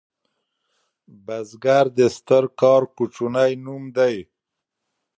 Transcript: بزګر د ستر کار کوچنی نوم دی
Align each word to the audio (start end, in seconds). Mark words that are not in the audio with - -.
بزګر 1.25 1.85
د 1.97 1.99
ستر 2.15 2.43
کار 2.59 2.81
کوچنی 2.95 3.51
نوم 3.63 3.83
دی 3.95 4.15